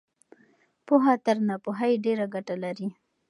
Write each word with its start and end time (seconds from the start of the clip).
پوهه 0.85 1.13
تر 1.25 1.37
ناپوهۍ 1.47 1.93
ډېره 2.05 2.25
ګټه 2.33 2.55
لري. 2.63 2.87